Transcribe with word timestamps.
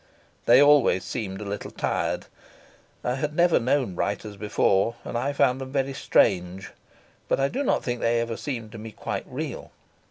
They 0.47 0.59
always 0.63 1.03
seemed 1.03 1.41
a 1.41 1.45
little 1.45 1.69
tired. 1.69 2.25
I 3.03 3.13
had 3.13 3.35
never 3.35 3.59
known 3.59 3.93
writers 3.95 4.35
before, 4.35 4.95
and 5.03 5.15
I 5.15 5.31
found 5.31 5.61
them 5.61 5.71
very 5.71 5.93
strange, 5.93 6.71
but 7.27 7.39
I 7.39 7.47
do 7.49 7.61
not 7.61 7.83
think 7.83 7.99
they 8.01 8.19
ever 8.19 8.35
seemed 8.35 8.71
to 8.71 8.79
me 8.79 8.93
quite 8.93 9.27
real. 9.27 9.69